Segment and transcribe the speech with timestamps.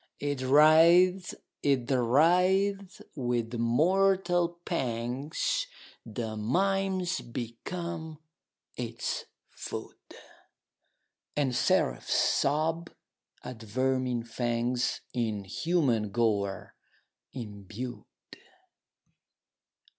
[0.19, 3.03] It writhes it writhes!
[3.15, 5.67] with mortal pangs
[6.03, 8.17] The mimes become
[8.75, 10.17] its food, 30
[11.35, 12.89] And seraphs sob
[13.43, 16.73] at vermin fangs In human gore
[17.33, 18.05] imbued.